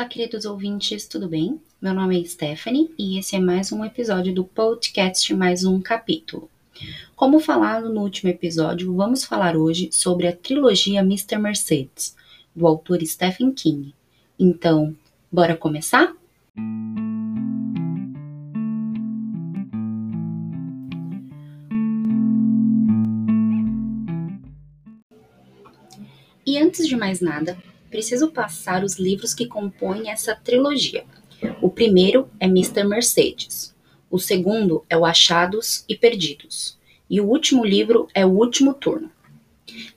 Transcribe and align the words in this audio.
Olá, 0.00 0.08
queridos 0.08 0.46
ouvintes, 0.46 1.06
tudo 1.06 1.28
bem? 1.28 1.60
Meu 1.78 1.92
nome 1.92 2.18
é 2.18 2.24
Stephanie 2.24 2.90
e 2.98 3.18
esse 3.18 3.36
é 3.36 3.38
mais 3.38 3.70
um 3.70 3.84
episódio 3.84 4.34
do 4.34 4.42
podcast 4.42 5.34
Mais 5.34 5.62
um 5.62 5.78
Capítulo. 5.78 6.48
Como 7.14 7.38
falado 7.38 7.92
no 7.92 8.00
último 8.00 8.30
episódio, 8.30 8.96
vamos 8.96 9.26
falar 9.26 9.58
hoje 9.58 9.90
sobre 9.92 10.26
a 10.26 10.34
trilogia 10.34 11.00
Mr. 11.00 11.36
Mercedes, 11.36 12.16
do 12.56 12.66
autor 12.66 13.04
Stephen 13.04 13.52
King. 13.52 13.94
Então, 14.38 14.96
bora 15.30 15.54
começar? 15.54 16.14
E 26.46 26.56
antes 26.56 26.88
de 26.88 26.96
mais 26.96 27.20
nada, 27.20 27.58
preciso 27.90 28.30
passar 28.30 28.84
os 28.84 28.98
livros 28.98 29.34
que 29.34 29.46
compõem 29.46 30.10
essa 30.10 30.34
trilogia. 30.34 31.04
O 31.60 31.68
primeiro 31.68 32.28
é 32.38 32.46
Mr. 32.46 32.84
Mercedes. 32.84 33.74
O 34.10 34.18
segundo 34.18 34.84
é 34.88 34.96
o 34.96 35.04
Achados 35.04 35.84
e 35.88 35.96
Perdidos. 35.96 36.78
E 37.08 37.20
o 37.20 37.26
último 37.26 37.64
livro 37.64 38.06
é 38.14 38.24
O 38.24 38.30
Último 38.30 38.72
Turno. 38.74 39.10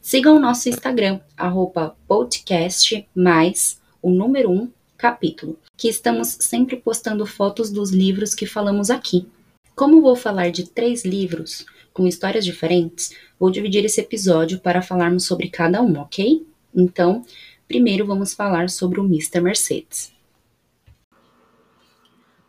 Sigam 0.01 0.35
o 0.35 0.39
nosso 0.39 0.69
Instagram, 0.69 1.19
arroba 1.37 1.95
podcast 2.07 3.07
mais 3.15 3.79
o 4.01 4.09
número 4.09 4.51
1 4.51 4.53
um, 4.53 4.71
capítulo, 4.97 5.59
que 5.77 5.87
estamos 5.87 6.37
sempre 6.39 6.75
postando 6.75 7.25
fotos 7.25 7.71
dos 7.71 7.91
livros 7.91 8.33
que 8.33 8.45
falamos 8.45 8.89
aqui. 8.89 9.27
Como 9.75 10.01
vou 10.01 10.15
falar 10.15 10.51
de 10.51 10.69
três 10.69 11.03
livros 11.03 11.65
com 11.93 12.07
histórias 12.07 12.45
diferentes, 12.45 13.15
vou 13.39 13.49
dividir 13.49 13.83
esse 13.85 14.01
episódio 14.01 14.59
para 14.59 14.81
falarmos 14.81 15.25
sobre 15.25 15.49
cada 15.49 15.81
um, 15.81 15.99
ok? 15.99 16.45
Então, 16.75 17.23
Primeiro 17.67 18.05
vamos 18.05 18.33
falar 18.33 18.69
sobre 18.69 18.99
o 18.99 19.05
Mr. 19.05 19.39
Mercedes. 19.39 20.11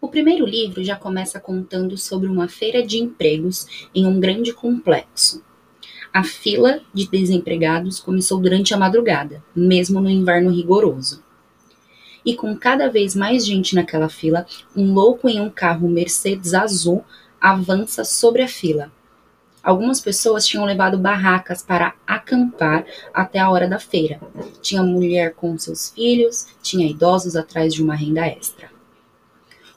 O 0.00 0.08
primeiro 0.08 0.44
livro 0.44 0.82
já 0.84 0.96
começa 0.96 1.40
contando 1.40 1.96
sobre 1.96 2.28
uma 2.28 2.48
feira 2.48 2.84
de 2.84 2.98
empregos 2.98 3.88
em 3.94 4.06
um 4.06 4.20
grande 4.20 4.52
complexo. 4.52 5.42
A 6.12 6.22
fila 6.22 6.80
de 6.92 7.08
desempregados 7.08 8.00
começou 8.00 8.40
durante 8.40 8.74
a 8.74 8.76
madrugada, 8.76 9.42
mesmo 9.54 10.00
no 10.00 10.10
inverno 10.10 10.50
rigoroso. 10.50 11.22
E 12.24 12.34
com 12.34 12.56
cada 12.56 12.88
vez 12.90 13.14
mais 13.14 13.46
gente 13.46 13.74
naquela 13.74 14.08
fila, 14.08 14.46
um 14.76 14.92
louco 14.92 15.28
em 15.28 15.40
um 15.40 15.48
carro 15.48 15.88
Mercedes 15.88 16.54
azul 16.54 17.04
avança 17.40 18.04
sobre 18.04 18.42
a 18.42 18.48
fila, 18.48 18.92
Algumas 19.64 19.98
pessoas 19.98 20.46
tinham 20.46 20.66
levado 20.66 20.98
barracas 20.98 21.62
para 21.62 21.94
acampar 22.06 22.84
até 23.14 23.38
a 23.38 23.50
hora 23.50 23.66
da 23.66 23.78
feira. 23.78 24.20
Tinha 24.60 24.82
mulher 24.82 25.32
com 25.32 25.56
seus 25.56 25.88
filhos, 25.88 26.48
tinha 26.62 26.86
idosos 26.86 27.34
atrás 27.34 27.72
de 27.72 27.82
uma 27.82 27.94
renda 27.94 28.26
extra. 28.26 28.70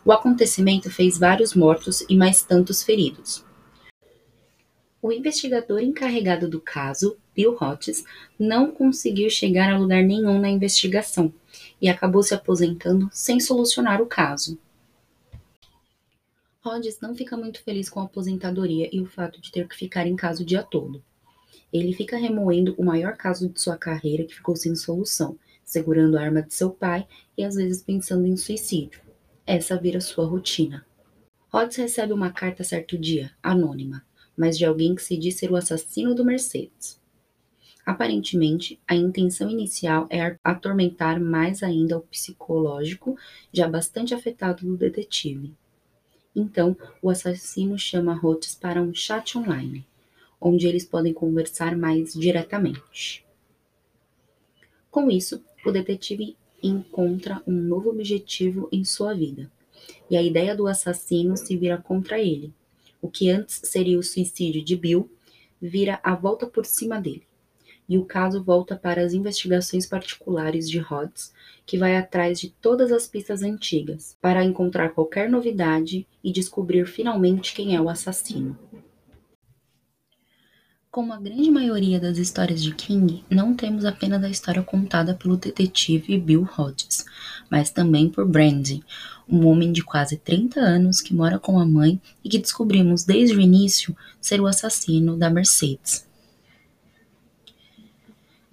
O 0.04 0.12
acontecimento 0.12 0.92
fez 0.92 1.18
vários 1.18 1.54
mortos 1.54 2.04
e 2.10 2.18
mais 2.18 2.44
tantos 2.44 2.84
feridos. 2.84 3.46
O 5.02 5.10
investigador 5.10 5.82
encarregado 5.82 6.50
do 6.50 6.60
caso, 6.60 7.16
Bill 7.34 7.56
Hotz, 7.58 8.04
não 8.38 8.72
conseguiu 8.72 9.30
chegar 9.30 9.72
a 9.72 9.78
lugar 9.78 10.04
nenhum 10.04 10.38
na 10.38 10.50
investigação 10.50 11.34
e 11.82 11.88
acabou 11.88 12.22
se 12.22 12.34
aposentando 12.34 13.10
sem 13.14 13.40
solucionar 13.40 14.02
o 14.02 14.06
caso. 14.06 14.60
Rhodes 16.68 17.00
não 17.00 17.16
fica 17.16 17.38
muito 17.38 17.64
feliz 17.64 17.90
com 17.90 18.02
a 18.02 18.04
aposentadoria 18.04 18.90
e 18.92 19.00
o 19.00 19.06
fato 19.06 19.40
de 19.40 19.54
ter 19.54 19.66
que 19.70 19.76
ficar 19.76 20.06
em 20.06 20.18
casa 20.18 20.44
o 20.44 20.46
dia 20.46 20.62
todo. 20.62 21.02
Ele 21.72 21.94
fica 21.94 22.18
remoendo 22.18 22.76
o 22.78 22.84
maior 22.84 23.16
caso 23.16 23.48
de 23.48 23.62
sua 23.62 23.78
carreira 23.78 24.26
que 24.26 24.36
ficou 24.36 24.54
sem 24.54 24.76
solução, 24.76 25.40
segurando 25.64 26.18
a 26.18 26.22
arma 26.22 26.42
de 26.42 26.54
seu 26.54 26.70
pai 26.70 27.08
e 27.38 27.46
às 27.46 27.56
vezes 27.56 27.81
pensando 27.81 28.28
em 28.28 28.36
suicídio. 28.36 29.00
Essa 29.46 29.78
vira 29.78 30.02
sua 30.02 30.25
rotina. 30.25 30.86
Rhodes 31.47 31.78
recebe 31.78 32.12
uma 32.12 32.31
carta 32.34 32.66
certo 32.66 32.97
dia, 32.97 33.31
anônima, 33.41 34.06
mas 34.36 34.58
de 34.58 34.66
alguém 34.66 34.94
que 34.94 35.02
se 35.02 35.16
diz 35.16 35.36
ser 35.36 35.50
o 35.50 35.56
assassino 35.56 36.14
do 36.14 36.25
Mercedes. 36.25 37.00
Aparentemente, 37.86 38.78
a 38.86 38.94
intenção 38.94 39.50
inicial 39.50 40.06
é 40.09 40.38
atormentar 40.44 41.18
mais 41.18 41.64
ainda 41.64 41.97
o 41.97 42.02
psicológico, 42.02 43.18
já 43.53 43.70
bastante 43.70 44.14
afetado 44.14 44.66
do 44.66 44.75
detetive. 44.75 45.56
Então, 46.40 46.78
o 47.02 47.09
assassino 47.09 47.80
chama 47.80 48.14
Rhodes 48.14 48.53
para 48.53 48.80
um 48.80 48.94
chat 48.94 49.36
online, 49.36 49.84
onde 50.40 50.68
eles 50.68 50.86
podem 50.86 51.12
conversar 51.12 51.75
mais 51.75 52.14
diretamente. 52.14 53.25
Com 54.92 55.09
isso, 55.09 55.44
o 55.66 55.72
detetive 55.72 56.38
encontra 56.62 57.42
um 57.47 57.53
novo 57.53 57.90
objetivo 57.90 58.70
em 58.72 58.86
sua 58.86 59.16
vida, 59.16 59.52
e 60.12 60.16
a 60.16 60.22
ideia 60.22 60.56
do 60.56 60.68
assassino 60.68 61.36
se 61.36 61.58
vira 61.58 61.80
contra 61.80 62.20
ele. 62.20 62.53
O 63.02 63.09
que 63.09 63.31
antes 63.31 63.59
seria 63.64 63.97
o 63.97 64.03
suicídio 64.03 64.64
de 64.64 64.76
Bill 64.76 65.09
vira 65.59 66.00
a 66.03 66.14
volta 66.14 66.46
por 66.46 66.68
cima 66.68 67.02
dele 67.02 67.27
e 67.88 67.98
o 67.98 68.06
caso 68.06 68.44
volta 68.44 68.75
para 68.75 69.02
as 69.02 69.14
investigações 69.14 69.86
particulares 69.86 70.70
de 70.70 70.80
Rhodes, 70.80 71.31
que 71.66 71.78
vai 71.78 71.96
atrás 71.96 72.40
de 72.40 72.50
todas 72.50 72.92
as 72.92 73.08
pistas 73.08 73.44
antigas 73.44 74.18
para 74.22 74.44
encontrar 74.44 74.90
qualquer 74.90 75.30
novidade 75.30 76.08
e 76.24 76.31
descobrir 76.31 76.86
finalmente 76.86 77.53
quem 77.53 77.76
é 77.76 77.81
o 77.81 77.90
assassino. 77.90 78.58
Como 80.90 81.14
a 81.14 81.20
grande 81.20 81.52
maioria 81.52 82.00
das 82.00 82.18
histórias 82.18 82.64
de 82.64 82.74
King, 82.74 83.24
não 83.30 83.53
temos 83.53 83.86
apenas 83.86 84.24
a 84.24 84.30
história 84.30 84.64
contada 84.64 85.14
pelo 85.14 85.38
detetive 85.38 86.18
Bill 86.18 86.50
Hodges, 86.58 87.06
mas 87.52 87.70
também 87.70 88.09
por 88.09 88.28
Brandy, 88.28 88.84
um 89.30 89.46
homem 89.46 89.72
de 89.72 89.84
quase 89.84 90.18
30 90.18 90.59
anos 90.59 91.00
que 91.00 91.14
mora 91.14 91.38
com 91.38 91.59
a 91.59 91.66
mãe 91.66 92.02
e 92.24 92.30
que 92.30 92.40
descobrimos 92.40 93.03
desde 93.03 93.36
o 93.36 93.42
início 93.42 93.96
ser 94.20 94.42
o 94.42 94.47
assassino 94.47 95.16
da 95.16 95.30
Mercedes. 95.30 96.08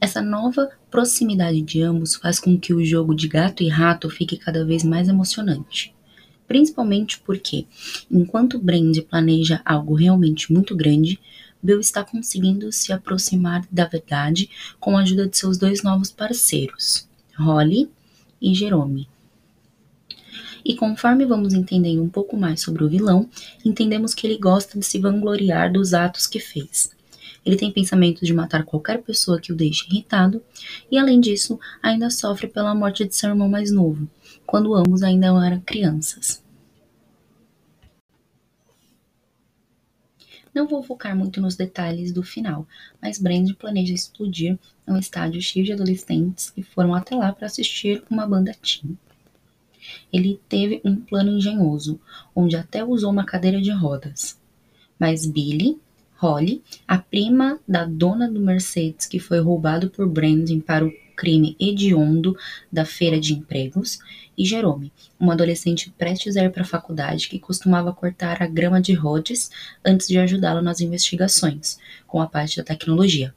Essa 0.04 0.20
nova 0.20 0.68
proximidade 0.90 1.62
de 1.62 1.80
ambos 1.80 2.14
faz 2.16 2.38
com 2.38 2.60
que 2.60 2.74
o 2.74 2.84
jogo 2.84 3.14
de 3.14 3.26
gato 3.26 3.62
e 3.62 3.70
rato 3.70 4.10
fique 4.10 4.36
cada 4.36 4.62
vez 4.62 4.84
mais 4.84 5.08
emocionante. 5.08 5.94
Principalmente 6.46 7.18
porque, 7.20 7.66
enquanto 8.10 8.58
Brand 8.58 8.94
planeja 9.08 9.62
algo 9.64 9.94
realmente 9.94 10.52
muito 10.52 10.76
grande, 10.76 11.18
Bill 11.62 11.80
está 11.80 12.04
conseguindo 12.04 12.70
se 12.70 12.92
aproximar 12.92 13.66
da 13.72 13.86
verdade 13.86 14.50
com 14.78 14.94
a 14.94 15.00
ajuda 15.00 15.26
de 15.26 15.38
seus 15.38 15.56
dois 15.56 15.82
novos 15.82 16.10
parceiros, 16.10 17.08
Holly 17.38 17.90
e 18.42 18.54
Jerome. 18.54 19.08
E 20.62 20.76
conforme 20.76 21.24
vamos 21.24 21.54
entendendo 21.54 22.02
um 22.02 22.10
pouco 22.10 22.36
mais 22.36 22.60
sobre 22.60 22.84
o 22.84 22.90
vilão, 22.90 23.26
entendemos 23.64 24.12
que 24.12 24.26
ele 24.26 24.36
gosta 24.36 24.78
de 24.78 24.84
se 24.84 24.98
vangloriar 24.98 25.72
dos 25.72 25.94
atos 25.94 26.26
que 26.26 26.40
fez. 26.40 26.94
Ele 27.44 27.56
tem 27.56 27.70
pensamentos 27.70 28.26
de 28.26 28.32
matar 28.32 28.64
qualquer 28.64 29.02
pessoa 29.02 29.40
que 29.40 29.52
o 29.52 29.56
deixe 29.56 29.86
irritado, 29.88 30.42
e 30.90 30.96
além 30.96 31.20
disso, 31.20 31.58
ainda 31.82 32.08
sofre 32.10 32.46
pela 32.46 32.74
morte 32.74 33.04
de 33.04 33.14
seu 33.14 33.30
irmão 33.30 33.48
mais 33.48 33.70
novo, 33.70 34.08
quando 34.46 34.74
ambos 34.74 35.02
ainda 35.02 35.26
eram 35.26 35.60
crianças. 35.60 36.42
Não 40.54 40.68
vou 40.68 40.84
focar 40.84 41.16
muito 41.16 41.40
nos 41.40 41.56
detalhes 41.56 42.12
do 42.12 42.22
final, 42.22 42.64
mas 43.02 43.18
Brand 43.18 43.50
planeja 43.54 43.92
explodir 43.92 44.56
um 44.86 44.96
estádio 44.96 45.42
cheio 45.42 45.64
de 45.64 45.72
adolescentes 45.72 46.50
que 46.50 46.62
foram 46.62 46.94
até 46.94 47.16
lá 47.16 47.32
para 47.32 47.46
assistir 47.46 48.04
uma 48.08 48.24
banda 48.24 48.54
teen. 48.62 48.96
Ele 50.12 50.40
teve 50.48 50.80
um 50.84 50.94
plano 50.94 51.32
engenhoso, 51.36 52.00
onde 52.34 52.56
até 52.56 52.84
usou 52.84 53.10
uma 53.10 53.24
cadeira 53.24 53.60
de 53.60 53.72
rodas. 53.72 54.38
Mas 54.96 55.26
Billy, 55.26 55.76
Holly, 56.16 56.62
a 56.86 56.98
prima 56.98 57.58
da 57.66 57.84
dona 57.84 58.30
do 58.30 58.40
Mercedes 58.40 59.06
que 59.06 59.18
foi 59.18 59.40
roubado 59.40 59.90
por 59.90 60.08
Brandon 60.08 60.60
para 60.60 60.84
o 60.84 60.92
crime 61.16 61.56
hediondo 61.60 62.36
da 62.70 62.84
feira 62.84 63.18
de 63.20 63.34
empregos, 63.34 63.98
e 64.36 64.44
Jerome, 64.44 64.92
um 65.20 65.30
adolescente 65.30 65.90
prestes 65.96 66.36
a 66.36 66.44
ir 66.44 66.50
para 66.50 66.62
a 66.62 66.66
faculdade 66.66 67.28
que 67.28 67.38
costumava 67.38 67.92
cortar 67.92 68.42
a 68.42 68.46
grama 68.46 68.80
de 68.80 68.92
Rhodes 68.92 69.50
antes 69.84 70.08
de 70.08 70.18
ajudá-lo 70.18 70.60
nas 70.60 70.80
investigações, 70.80 71.78
com 72.06 72.20
a 72.20 72.26
parte 72.26 72.56
da 72.56 72.64
tecnologia. 72.64 73.34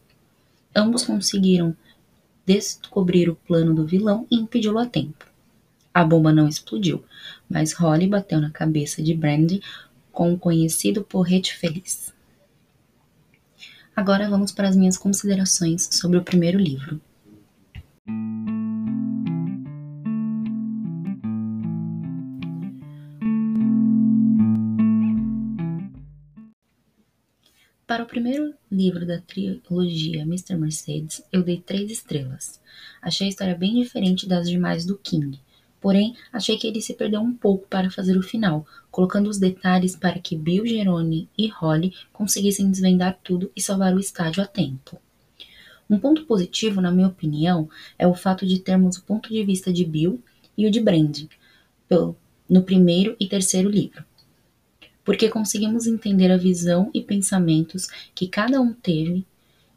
Ambos 0.75 1.03
conseguiram 1.03 1.75
descobrir 2.45 3.29
o 3.29 3.35
plano 3.35 3.73
do 3.73 3.85
vilão 3.85 4.25
e 4.31 4.37
impedi-lo 4.37 4.79
a 4.79 4.85
tempo. 4.85 5.25
A 5.93 6.03
bomba 6.03 6.31
não 6.31 6.47
explodiu, 6.47 7.03
mas 7.49 7.73
Holly 7.73 8.07
bateu 8.07 8.39
na 8.39 8.51
cabeça 8.51 9.01
de 9.01 9.13
Brandy 9.13 9.61
com 10.11 10.33
o 10.33 10.39
conhecido 10.39 11.03
porrete 11.03 11.55
feliz. 11.55 12.13
Agora 13.97 14.29
vamos 14.29 14.51
para 14.51 14.69
as 14.69 14.75
minhas 14.75 14.95
considerações 14.95 15.89
sobre 15.91 16.19
o 16.19 16.23
primeiro 16.23 16.59
livro. 16.59 17.01
Para 27.87 28.03
o 28.03 28.05
primeiro 28.05 28.53
livro 28.71 29.03
da 29.03 29.19
trilogia 29.19 30.21
Mr. 30.21 30.55
Mercedes, 30.55 31.23
eu 31.33 31.41
dei 31.41 31.59
três 31.59 31.89
estrelas. 31.89 32.61
Achei 33.01 33.25
a 33.25 33.29
história 33.31 33.55
bem 33.55 33.81
diferente 33.81 34.29
das 34.29 34.47
demais 34.47 34.85
do 34.85 34.95
King, 34.95 35.39
Porém, 35.79 36.15
achei 36.33 36.57
que 36.57 36.67
ele 36.67 36.81
se 36.81 36.93
perdeu 36.93 37.21
um 37.21 37.33
pouco 37.33 37.67
para 37.67 37.91
fazer 37.91 38.17
o 38.17 38.23
final, 38.23 38.65
colocando 38.89 39.29
os 39.29 39.37
detalhes 39.37 39.95
para 39.95 40.19
que 40.19 40.35
Bill, 40.35 40.65
Jerome 40.65 41.29
e 41.37 41.47
Holly 41.47 41.93
conseguissem 42.11 42.69
desvendar 42.69 43.19
tudo 43.23 43.51
e 43.55 43.61
salvar 43.61 43.93
o 43.93 43.99
estádio 43.99 44.41
a 44.41 44.47
tempo. 44.47 44.99
Um 45.89 45.99
ponto 45.99 46.25
positivo, 46.25 46.81
na 46.81 46.91
minha 46.91 47.07
opinião, 47.07 47.69
é 47.97 48.05
o 48.05 48.13
fato 48.13 48.45
de 48.45 48.59
termos 48.59 48.97
o 48.97 49.03
ponto 49.03 49.29
de 49.29 49.43
vista 49.43 49.71
de 49.71 49.85
Bill 49.85 50.21
e 50.57 50.65
o 50.65 50.71
de 50.71 50.81
Brandy 50.81 51.29
no 52.49 52.63
primeiro 52.63 53.15
e 53.19 53.27
terceiro 53.27 53.69
livro, 53.69 54.03
porque 55.03 55.29
conseguimos 55.29 55.87
entender 55.87 56.31
a 56.31 56.37
visão 56.37 56.89
e 56.93 57.01
pensamentos 57.01 57.87
que 58.13 58.27
cada 58.27 58.59
um 58.59 58.73
teve 58.73 59.25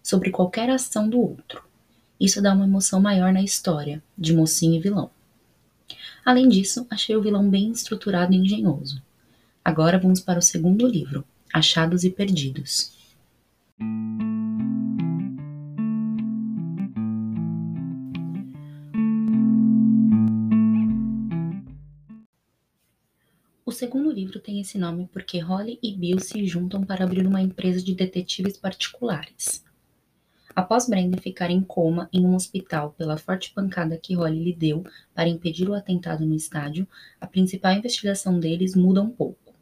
sobre 0.02 0.30
qualquer 0.30 0.70
ação 0.70 1.08
do 1.08 1.20
outro. 1.20 1.62
Isso 2.18 2.42
dá 2.42 2.52
uma 2.52 2.64
emoção 2.64 3.00
maior 3.00 3.32
na 3.32 3.42
história 3.42 4.02
de 4.18 4.34
mocinho 4.34 4.74
e 4.74 4.80
vilão. 4.80 5.10
Além 6.24 6.48
disso, 6.48 6.86
achei 6.90 7.16
o 7.16 7.22
vilão 7.22 7.48
bem 7.48 7.70
estruturado 7.70 8.32
e 8.32 8.36
engenhoso. 8.36 9.02
Agora 9.64 9.98
vamos 9.98 10.20
para 10.20 10.38
o 10.38 10.42
segundo 10.42 10.86
livro, 10.86 11.24
Achados 11.52 12.04
e 12.04 12.10
Perdidos. 12.10 12.92
O 23.64 23.72
segundo 23.72 24.10
livro 24.10 24.40
tem 24.40 24.60
esse 24.60 24.76
nome 24.76 25.08
porque 25.12 25.38
Holly 25.38 25.78
e 25.82 25.94
Bill 25.94 26.18
se 26.18 26.44
juntam 26.44 26.84
para 26.84 27.04
abrir 27.04 27.26
uma 27.26 27.40
empresa 27.40 27.80
de 27.80 27.94
detetives 27.94 28.56
particulares. 28.56 29.64
Após 30.54 30.88
Brenda 30.88 31.16
ficar 31.16 31.50
em 31.50 31.60
coma 31.60 32.08
em 32.12 32.26
um 32.26 32.34
hospital 32.34 32.92
pela 32.98 33.16
forte 33.16 33.52
pancada 33.52 33.96
que 33.96 34.14
Holly 34.14 34.42
lhe 34.42 34.52
deu 34.52 34.84
para 35.14 35.28
impedir 35.28 35.68
o 35.68 35.74
atentado 35.74 36.26
no 36.26 36.34
estádio, 36.34 36.88
a 37.20 37.26
principal 37.26 37.72
investigação 37.72 38.38
deles 38.38 38.74
muda 38.74 39.00
um 39.00 39.10
pouco. 39.10 39.54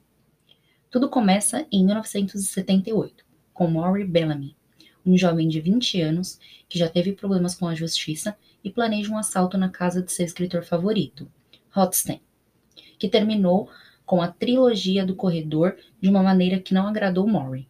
Tudo 0.91 1.11
começa 1.11 1.67
em 1.71 1.85
1978, 1.85 3.25
com 3.53 3.69
Maury 3.69 4.05
Bellamy, 4.05 4.57
um 5.05 5.17
jovem 5.17 5.47
de 5.47 5.61
20 5.61 6.01
anos 6.01 6.39
que 6.67 6.79
já 6.79 6.89
teve 6.89 7.13
problemas 7.13 7.55
com 7.55 7.67
a 7.67 7.75
justiça 7.75 8.37
e 8.65 8.71
planeja 8.71 9.13
um 9.13 9.19
assalto 9.19 9.59
na 9.59 9.69
casa 9.69 10.03
de 10.03 10.11
seu 10.11 10.25
escritor 10.25 10.65
favorito, 10.65 11.31
Rothstein, 11.71 12.21
que 12.99 13.09
terminou 13.09 13.71
com 14.07 14.23
a 14.23 14.29
trilogia 14.29 15.05
do 15.05 15.15
corredor 15.15 15.77
de 16.01 16.09
uma 16.09 16.23
maneira 16.23 16.59
que 16.59 16.73
não 16.73 16.87
agradou 16.87 17.27
Maury. 17.27 17.69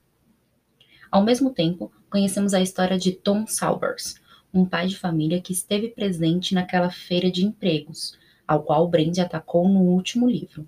Ao 1.10 1.24
mesmo 1.24 1.50
tempo, 1.50 1.92
conhecemos 2.10 2.54
a 2.54 2.60
história 2.60 2.98
de 2.98 3.12
Tom 3.12 3.46
Salvers, 3.46 4.16
um 4.52 4.64
pai 4.64 4.86
de 4.86 4.96
família 4.96 5.40
que 5.40 5.52
esteve 5.52 5.88
presente 5.88 6.54
naquela 6.54 6.90
feira 6.90 7.30
de 7.30 7.44
empregos, 7.44 8.18
ao 8.46 8.62
qual 8.62 8.88
Brandy 8.88 9.20
atacou 9.20 9.68
no 9.68 9.80
último 9.80 10.28
livro. 10.28 10.66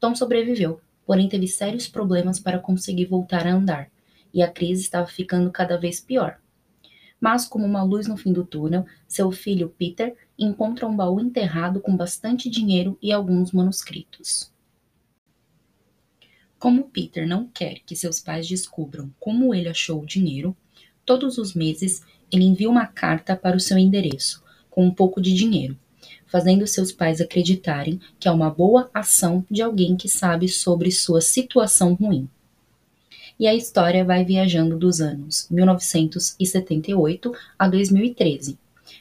Tom 0.00 0.14
sobreviveu, 0.14 0.80
porém 1.06 1.28
teve 1.28 1.46
sérios 1.46 1.88
problemas 1.88 2.40
para 2.40 2.58
conseguir 2.58 3.06
voltar 3.06 3.46
a 3.46 3.52
andar, 3.52 3.90
e 4.32 4.42
a 4.42 4.50
crise 4.50 4.82
estava 4.82 5.06
ficando 5.06 5.50
cada 5.50 5.78
vez 5.78 6.00
pior. 6.00 6.38
Mas, 7.20 7.46
como 7.46 7.64
uma 7.64 7.82
luz 7.82 8.06
no 8.06 8.16
fim 8.16 8.32
do 8.32 8.44
túnel, 8.44 8.84
seu 9.06 9.30
filho 9.30 9.72
Peter 9.78 10.16
encontra 10.38 10.86
um 10.86 10.96
baú 10.96 11.20
enterrado 11.20 11.80
com 11.80 11.96
bastante 11.96 12.50
dinheiro 12.50 12.98
e 13.00 13.12
alguns 13.12 13.52
manuscritos. 13.52 14.53
Como 16.64 16.84
Peter 16.84 17.28
não 17.28 17.46
quer 17.46 17.80
que 17.84 17.94
seus 17.94 18.18
pais 18.18 18.48
descubram 18.48 19.12
como 19.20 19.54
ele 19.54 19.68
achou 19.68 20.00
o 20.00 20.06
dinheiro, 20.06 20.56
todos 21.04 21.36
os 21.36 21.52
meses 21.52 22.02
ele 22.32 22.44
envia 22.44 22.70
uma 22.70 22.86
carta 22.86 23.36
para 23.36 23.54
o 23.54 23.60
seu 23.60 23.76
endereço, 23.76 24.42
com 24.70 24.82
um 24.86 24.90
pouco 24.90 25.20
de 25.20 25.34
dinheiro, 25.34 25.76
fazendo 26.26 26.66
seus 26.66 26.90
pais 26.90 27.20
acreditarem 27.20 28.00
que 28.18 28.28
é 28.28 28.30
uma 28.30 28.48
boa 28.48 28.88
ação 28.94 29.44
de 29.50 29.60
alguém 29.60 29.94
que 29.94 30.08
sabe 30.08 30.48
sobre 30.48 30.90
sua 30.90 31.20
situação 31.20 31.92
ruim. 31.92 32.26
E 33.38 33.46
a 33.46 33.54
história 33.54 34.02
vai 34.02 34.24
viajando 34.24 34.78
dos 34.78 35.02
anos 35.02 35.46
1978 35.50 37.30
a 37.58 37.68
2013. 37.68 38.58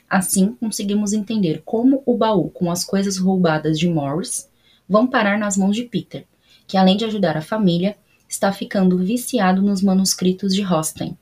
Assim, 0.10 0.52
conseguimos 0.60 1.14
entender 1.14 1.62
como 1.64 2.04
o 2.06 2.18
baú 2.18 2.50
com 2.50 2.70
as 2.70 2.84
coisas 2.84 3.18
roubadas 3.18 3.80
de 3.80 3.88
Morris 3.88 4.50
vão 4.86 5.08
parar 5.08 5.40
nas 5.40 5.56
mãos 5.56 5.78
de 5.78 5.84
Peter, 5.84 6.26
que 6.68 6.78
além 6.78 6.98
de 6.98 7.06
ajudar 7.06 7.38
a 7.38 7.42
família, 7.42 7.98
está 8.28 8.52
ficando 8.52 8.98
viciado 8.98 9.62
nos 9.62 9.82
manuscritos 9.82 10.54
de 10.54 10.62
Rosten. 10.62 11.18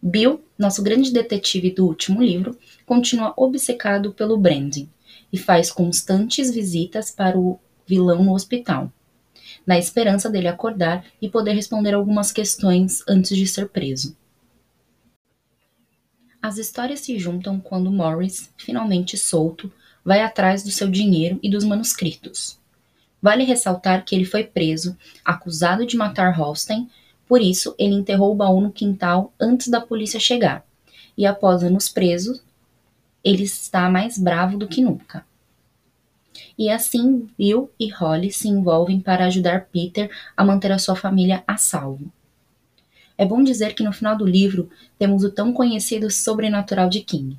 Bill, 0.00 0.42
nosso 0.56 0.82
grande 0.82 1.12
detetive 1.12 1.70
do 1.70 1.86
último 1.86 2.22
livro, 2.22 2.56
continua 2.86 3.34
obcecado 3.36 4.12
pelo 4.12 4.38
Brandon 4.38 4.86
e 5.32 5.36
faz 5.36 5.70
constantes 5.70 6.50
visitas 6.54 7.10
para 7.10 7.38
o 7.38 7.58
vilão 7.86 8.24
no 8.24 8.32
hospital, 8.32 8.92
na 9.66 9.78
esperança 9.78 10.30
dele 10.30 10.48
acordar 10.48 11.04
e 11.20 11.28
poder 11.28 11.52
responder 11.52 11.94
algumas 11.94 12.32
questões 12.32 13.02
antes 13.08 13.36
de 13.36 13.46
ser 13.46 13.68
preso. 13.68 14.16
As 16.40 16.56
histórias 16.56 17.00
se 17.00 17.18
juntam 17.18 17.58
quando 17.58 17.90
Morris, 17.90 18.50
finalmente 18.56 19.18
solto, 19.18 19.70
vai 20.04 20.22
atrás 20.22 20.62
do 20.62 20.70
seu 20.70 20.88
dinheiro 20.88 21.38
e 21.42 21.50
dos 21.50 21.64
manuscritos. 21.64 22.58
Vale 23.20 23.44
ressaltar 23.44 24.04
que 24.04 24.14
ele 24.14 24.24
foi 24.24 24.44
preso, 24.44 24.96
acusado 25.24 25.84
de 25.84 25.96
matar 25.96 26.34
Holstein, 26.36 26.88
por 27.26 27.42
isso 27.42 27.74
ele 27.78 27.94
enterrou 27.94 28.32
o 28.32 28.36
baú 28.36 28.60
no 28.60 28.72
quintal 28.72 29.32
antes 29.40 29.68
da 29.68 29.80
polícia 29.80 30.20
chegar. 30.20 30.64
E 31.16 31.26
após 31.26 31.62
anos 31.62 31.88
preso, 31.88 32.40
ele 33.24 33.42
está 33.42 33.90
mais 33.90 34.16
bravo 34.16 34.56
do 34.56 34.68
que 34.68 34.80
nunca. 34.80 35.26
E 36.56 36.70
assim, 36.70 37.28
Bill 37.36 37.70
e 37.78 37.90
Holly 37.90 38.32
se 38.32 38.48
envolvem 38.48 39.00
para 39.00 39.26
ajudar 39.26 39.66
Peter 39.72 40.10
a 40.36 40.44
manter 40.44 40.70
a 40.70 40.78
sua 40.78 40.94
família 40.94 41.42
a 41.46 41.56
salvo. 41.56 42.10
É 43.16 43.26
bom 43.26 43.42
dizer 43.42 43.74
que 43.74 43.82
no 43.82 43.92
final 43.92 44.16
do 44.16 44.24
livro 44.24 44.70
temos 44.96 45.24
o 45.24 45.30
tão 45.30 45.52
conhecido 45.52 46.08
sobrenatural 46.08 46.88
de 46.88 47.00
King, 47.00 47.36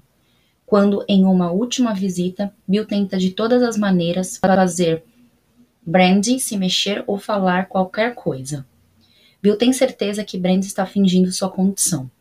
quando, 0.69 1.03
em 1.07 1.25
uma 1.25 1.51
última 1.51 1.95
visita, 1.95 2.53
Bill 2.67 2.85
tenta 2.85 3.17
de 3.17 3.31
todas 3.31 3.63
as 3.63 3.75
maneiras 3.75 4.37
fazer 4.37 5.03
Brandy 5.89 6.39
se 6.39 6.55
mexer 6.55 7.03
ou 7.07 7.17
falar 7.17 7.67
qualquer 7.67 8.13
coisa. 8.13 8.63
Bill 9.41 9.57
tem 9.57 9.73
certeza 9.73 10.23
que 10.23 10.37
Brandy 10.37 10.67
está 10.67 10.85
fingindo 10.85 11.31
sua 11.31 11.49
condição. 11.49 12.11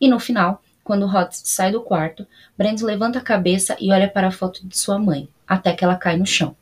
E 0.00 0.06
no 0.06 0.20
final, 0.20 0.62
quando 0.84 1.12
Hot 1.12 1.30
sai 1.32 1.72
do 1.72 1.82
quarto, 1.82 2.24
Brandy 2.56 2.84
levanta 2.84 3.18
a 3.18 3.22
cabeça 3.22 3.76
e 3.80 3.90
olha 3.90 4.08
para 4.08 4.28
a 4.28 4.30
foto 4.30 4.64
de 4.64 4.78
sua 4.78 4.96
mãe, 4.96 5.28
até 5.44 5.72
que 5.72 5.82
ela 5.82 5.96
cai 5.96 6.16
no 6.16 6.24
chão. 6.24 6.54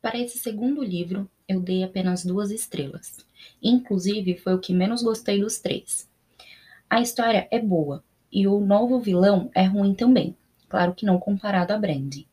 Para 0.00 0.20
esse 0.20 0.38
segundo 0.38 0.84
livro, 0.84 1.28
eu 1.48 1.58
dei 1.60 1.82
apenas 1.82 2.24
duas 2.24 2.52
estrelas. 2.52 3.26
Inclusive, 3.62 4.36
foi 4.36 4.54
o 4.54 4.58
que 4.58 4.74
menos 4.74 5.02
gostei 5.02 5.40
dos 5.40 5.58
três. 5.58 6.08
A 6.90 7.00
história 7.00 7.46
é 7.50 7.60
boa 7.60 8.02
e 8.30 8.46
o 8.46 8.60
novo 8.60 8.98
vilão 8.98 9.50
é 9.54 9.64
ruim 9.64 9.94
também, 9.94 10.36
claro 10.68 10.94
que 10.94 11.06
não 11.06 11.18
comparado 11.18 11.72
a 11.72 11.78
Brandy. 11.78 12.26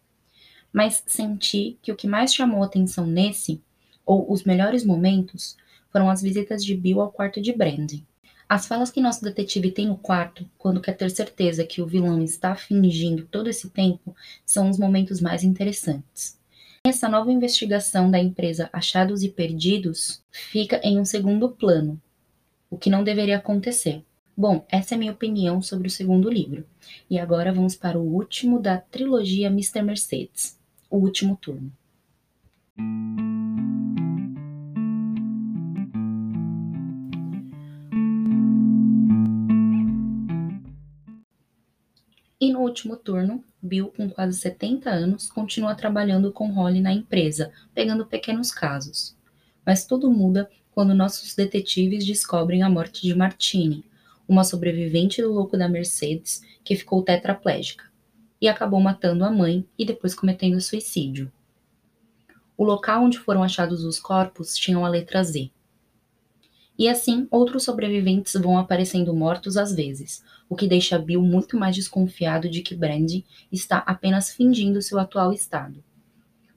Mas 0.72 1.04
senti 1.06 1.78
que 1.82 1.92
o 1.92 1.96
que 1.96 2.08
mais 2.08 2.34
chamou 2.34 2.64
atenção 2.64 3.06
nesse, 3.06 3.62
ou 4.06 4.32
os 4.32 4.44
melhores 4.44 4.84
momentos, 4.86 5.58
foram 5.92 6.10
as 6.10 6.22
visitas 6.22 6.64
de 6.64 6.76
Bill 6.76 7.02
ao 7.02 7.12
quarto 7.12 7.42
de 7.42 7.52
Brandy. 7.54 8.06
As 8.48 8.66
falas 8.66 8.90
que 8.90 9.02
nosso 9.02 9.24
detetive 9.24 9.70
tem 9.70 9.88
no 9.88 9.98
quarto, 9.98 10.50
quando 10.58 10.82
quer 10.82 10.94
ter 10.94 11.12
certeza 11.12 11.66
que 11.66 11.84
o 11.84 11.86
vilão 11.86 12.24
está 12.24 12.56
fingindo 12.56 13.28
todo 13.28 13.48
esse 13.48 13.70
tempo, 13.70 14.16
são 14.44 14.70
os 14.70 14.80
momentos 14.80 15.22
mais 15.22 15.44
interessantes. 15.44 16.39
Essa 16.86 17.10
nova 17.10 17.30
investigação 17.30 18.10
da 18.10 18.18
empresa 18.18 18.70
Achados 18.72 19.22
e 19.22 19.30
Perdidos 19.30 20.24
fica 20.32 20.80
em 20.82 20.98
um 20.98 21.04
segundo 21.04 21.50
plano, 21.50 22.02
o 22.70 22.78
que 22.78 22.90
não 22.90 23.04
deveria 23.04 23.38
acontecer. 23.38 24.02
Bom, 24.36 24.66
essa 24.70 24.94
é 24.94 24.96
a 24.96 24.98
minha 24.98 25.12
opinião 25.12 25.62
sobre 25.62 25.90
o 25.90 25.92
segundo 25.92 26.30
livro. 26.30 26.66
E 27.10 27.20
agora 27.20 27.52
vamos 27.52 27.76
para 27.76 28.00
o 28.00 28.02
último 28.02 28.62
da 28.62 28.78
trilogia 28.78 29.48
Mr. 29.48 29.82
Mercedes, 29.82 30.58
O 30.90 30.98
Último 30.98 31.36
Turno. 31.36 31.70
E 42.40 42.54
no 42.54 42.62
último 42.62 42.96
turno, 42.96 43.44
Bill, 43.62 43.94
com 43.96 44.10
quase 44.10 44.40
70 44.40 44.90
anos, 44.90 45.30
continua 45.30 45.76
trabalhando 45.76 46.32
com 46.32 46.52
Holly 46.52 46.80
na 46.80 46.94
empresa, 46.94 47.52
pegando 47.74 48.06
pequenos 48.06 48.52
casos. 48.52 49.16
Mas 49.66 49.86
tudo 49.86 50.10
muda 50.10 50.50
quando 50.72 50.94
nossos 50.94 51.36
detetives 51.36 52.06
descobrem 52.06 52.64
a 52.64 52.70
morte 52.70 53.02
de 53.02 53.14
Martine, 53.14 53.84
uma 54.28 54.44
sobrevivente 54.44 55.22
do 55.22 55.34
louco 55.34 55.58
da 55.58 55.68
Mercedes 55.68 56.42
que 56.64 56.76
ficou 56.76 57.04
tetraplégica 57.04 57.90
e 58.42 58.48
acabou 58.48 58.80
matando 58.80 59.26
a 59.26 59.32
mãe 59.32 59.68
e 59.78 59.86
depois 59.86 60.14
cometendo 60.14 60.62
suicídio. 60.62 61.32
O 62.58 62.64
local 62.64 63.04
onde 63.04 63.18
foram 63.18 63.44
achados 63.44 63.84
os 63.84 64.00
corpos 64.00 64.56
tinha 64.56 64.78
a 64.78 64.88
letra 64.88 65.24
Z. 65.24 65.52
E 66.80 66.88
assim, 66.88 67.28
outros 67.30 67.64
sobreviventes 67.64 68.34
vão 68.36 68.58
aparecendo 68.58 69.14
mortos 69.14 69.58
às 69.58 69.76
vezes, 69.76 70.24
o 70.48 70.56
que 70.56 70.66
deixa 70.66 70.98
Bill 70.98 71.22
muito 71.22 71.58
mais 71.58 71.76
desconfiado 71.76 72.50
de 72.50 72.62
que 72.62 72.74
Brandy 72.74 73.26
está 73.52 73.80
apenas 73.80 74.32
fingindo 74.32 74.82
seu 74.82 74.98
atual 74.98 75.34
estado. 75.34 75.84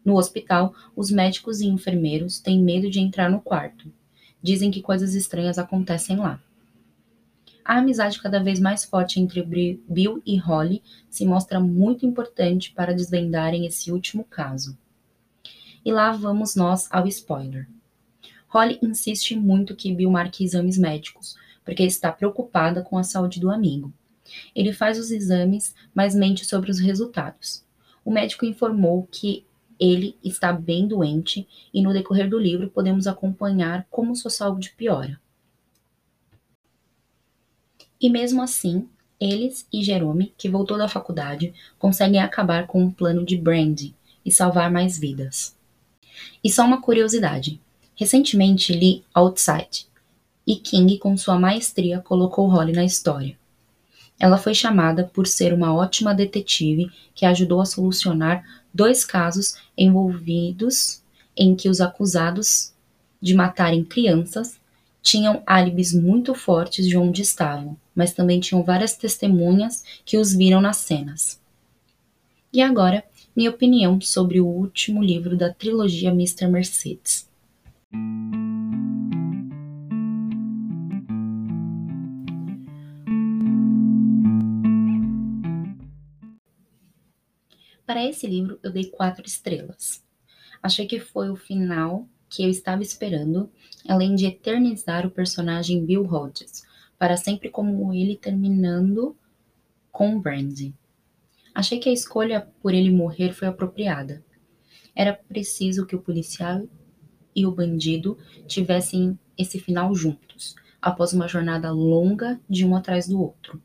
No 0.04 0.16
hospital, 0.16 0.72
os 0.94 1.10
médicos 1.10 1.60
e 1.60 1.66
enfermeiros 1.66 2.38
têm 2.38 2.62
medo 2.62 2.88
de 2.88 3.00
entrar 3.00 3.28
no 3.28 3.40
quarto. 3.40 3.92
Dizem 4.40 4.70
que 4.70 4.80
coisas 4.80 5.16
estranhas 5.16 5.58
acontecem 5.58 6.16
lá. 6.16 6.40
A 7.64 7.78
amizade 7.78 8.22
cada 8.22 8.40
vez 8.40 8.60
mais 8.60 8.84
forte 8.84 9.18
entre 9.18 9.42
Bill 9.42 10.22
e 10.24 10.36
Holly 10.36 10.84
se 11.10 11.26
mostra 11.26 11.58
muito 11.58 12.06
importante 12.06 12.72
para 12.72 12.94
desvendarem 12.94 13.66
esse 13.66 13.90
último 13.90 14.22
caso. 14.22 14.78
E 15.84 15.90
lá 15.90 16.12
vamos 16.12 16.54
nós 16.54 16.86
ao 16.92 17.08
spoiler. 17.08 17.68
Holly 18.52 18.78
insiste 18.82 19.34
muito 19.34 19.74
que 19.74 19.94
Bill 19.94 20.10
marque 20.10 20.44
exames 20.44 20.76
médicos, 20.76 21.36
porque 21.64 21.84
está 21.84 22.12
preocupada 22.12 22.82
com 22.82 22.98
a 22.98 23.02
saúde 23.02 23.40
do 23.40 23.50
amigo. 23.50 23.90
Ele 24.54 24.74
faz 24.74 24.98
os 24.98 25.10
exames, 25.10 25.74
mas 25.94 26.14
mente 26.14 26.44
sobre 26.44 26.70
os 26.70 26.78
resultados. 26.78 27.64
O 28.04 28.12
médico 28.12 28.44
informou 28.44 29.08
que 29.10 29.46
ele 29.80 30.18
está 30.22 30.52
bem 30.52 30.86
doente 30.86 31.48
e 31.72 31.80
no 31.80 31.94
decorrer 31.94 32.28
do 32.28 32.38
livro 32.38 32.68
podemos 32.68 33.06
acompanhar 33.06 33.86
como 33.90 34.14
sua 34.14 34.30
saúde 34.30 34.74
piora. 34.76 35.18
E 37.98 38.10
mesmo 38.10 38.42
assim, 38.42 38.86
eles 39.18 39.66
e 39.72 39.82
Jerome, 39.82 40.34
que 40.36 40.50
voltou 40.50 40.76
da 40.76 40.88
faculdade, 40.88 41.54
conseguem 41.78 42.20
acabar 42.20 42.66
com 42.66 42.84
o 42.84 42.92
plano 42.92 43.24
de 43.24 43.38
Brandy 43.38 43.94
e 44.22 44.30
salvar 44.30 44.70
mais 44.70 44.98
vidas. 44.98 45.56
E 46.44 46.50
só 46.50 46.66
uma 46.66 46.82
curiosidade: 46.82 47.58
Recentemente 47.94 48.72
li 48.72 49.04
Outside, 49.14 49.86
e 50.46 50.56
King, 50.56 50.98
com 50.98 51.16
sua 51.16 51.38
maestria, 51.38 52.00
colocou 52.00 52.48
Holly 52.48 52.72
na 52.72 52.84
história. 52.84 53.36
Ela 54.18 54.38
foi 54.38 54.54
chamada 54.54 55.04
por 55.04 55.26
ser 55.26 55.52
uma 55.52 55.74
ótima 55.74 56.14
detetive 56.14 56.90
que 57.14 57.26
ajudou 57.26 57.60
a 57.60 57.66
solucionar 57.66 58.44
dois 58.72 59.04
casos 59.04 59.56
envolvidos 59.76 61.02
em 61.36 61.54
que 61.54 61.68
os 61.68 61.80
acusados 61.80 62.72
de 63.20 63.34
matarem 63.34 63.84
crianças 63.84 64.60
tinham 65.02 65.42
álibis 65.44 65.92
muito 65.92 66.34
fortes 66.34 66.86
de 66.86 66.96
onde 66.96 67.22
estavam, 67.22 67.76
mas 67.94 68.12
também 68.12 68.38
tinham 68.38 68.62
várias 68.62 68.94
testemunhas 68.94 69.82
que 70.04 70.16
os 70.16 70.32
viram 70.32 70.60
nas 70.60 70.76
cenas. 70.78 71.40
E 72.52 72.62
agora, 72.62 73.04
minha 73.34 73.50
opinião 73.50 74.00
sobre 74.00 74.40
o 74.40 74.46
último 74.46 75.02
livro 75.02 75.36
da 75.36 75.52
trilogia 75.52 76.10
Mr. 76.10 76.46
Mercedes. 76.46 77.31
Para 87.92 88.06
esse 88.08 88.26
livro, 88.26 88.58
eu 88.62 88.72
dei 88.72 88.86
quatro 88.86 89.26
estrelas. 89.26 90.02
Achei 90.62 90.86
que 90.86 90.98
foi 90.98 91.28
o 91.28 91.36
final 91.36 92.08
que 92.30 92.42
eu 92.42 92.48
estava 92.48 92.82
esperando, 92.82 93.50
além 93.86 94.14
de 94.14 94.24
eternizar 94.24 95.06
o 95.06 95.10
personagem 95.10 95.84
Bill 95.84 96.06
Hodges, 96.06 96.64
para 96.98 97.18
sempre 97.18 97.50
como 97.50 97.92
ele 97.92 98.16
terminando 98.16 99.14
com 99.90 100.18
Brandy. 100.18 100.74
Achei 101.54 101.78
que 101.78 101.90
a 101.90 101.92
escolha 101.92 102.48
por 102.62 102.72
ele 102.72 102.90
morrer 102.90 103.34
foi 103.34 103.48
apropriada. 103.48 104.24
Era 104.94 105.12
preciso 105.12 105.84
que 105.84 105.94
o 105.94 106.00
policial 106.00 106.66
e 107.34 107.46
o 107.46 107.52
bandido 107.52 108.18
tivessem 108.46 109.18
esse 109.36 109.58
final 109.58 109.94
juntos, 109.94 110.54
após 110.80 111.12
uma 111.12 111.28
jornada 111.28 111.70
longa 111.70 112.40
de 112.48 112.64
um 112.64 112.76
atrás 112.76 113.08
do 113.08 113.20
outro. 113.20 113.62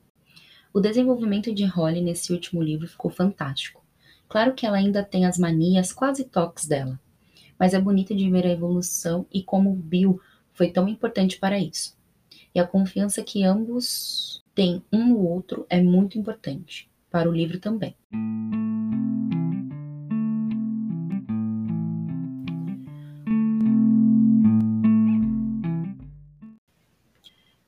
O 0.74 0.80
desenvolvimento 0.80 1.54
de 1.54 1.66
Holly 1.66 2.02
nesse 2.02 2.32
último 2.32 2.62
livro 2.62 2.88
ficou 2.88 3.10
fantástico. 3.10 3.84
Claro 4.30 4.54
que 4.54 4.66
ela 4.66 4.78
ainda 4.78 5.04
tem 5.04 5.26
as 5.26 5.38
manias 5.38 5.92
quase 5.92 6.24
toques 6.26 6.68
dela, 6.68 7.00
mas 7.58 7.74
é 7.74 7.80
bonito 7.80 8.16
de 8.16 8.30
ver 8.30 8.46
a 8.46 8.52
evolução 8.52 9.26
e 9.34 9.42
como 9.42 9.74
Bill 9.74 10.20
foi 10.54 10.70
tão 10.70 10.88
importante 10.88 11.40
para 11.40 11.58
isso. 11.60 11.98
E 12.54 12.60
a 12.60 12.68
confiança 12.68 13.24
que 13.24 13.44
ambos 13.44 14.44
têm 14.54 14.84
um 14.92 15.10
no 15.10 15.20
outro 15.20 15.66
é 15.70 15.82
muito 15.82 16.18
importante, 16.18 16.90
para 17.10 17.30
o 17.30 17.34
livro 17.34 17.60
também. 17.60 17.96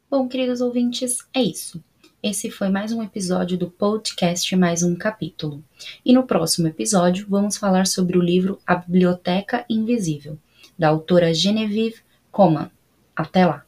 Bom, 0.10 0.28
queridos 0.28 0.60
ouvintes, 0.60 1.20
é 1.32 1.40
isso. 1.40 1.84
Esse 2.22 2.50
foi 2.50 2.68
mais 2.70 2.92
um 2.92 3.04
episódio 3.04 3.56
do 3.56 3.70
podcast 3.70 4.56
Mais 4.56 4.82
um 4.82 4.96
Capítulo. 4.96 5.64
E 6.04 6.12
no 6.12 6.24
próximo 6.24 6.68
episódio 6.68 7.28
vamos 7.30 7.58
falar 7.58 7.86
sobre 7.86 8.18
o 8.18 8.22
livro 8.22 8.60
A 8.66 8.76
Biblioteca 8.76 9.64
Invisível, 9.70 10.36
da 10.78 10.90
autora 10.90 11.32
Genevieve 11.32 11.98
Coman. 12.32 12.72
Até 13.16 13.46
lá! 13.46 13.64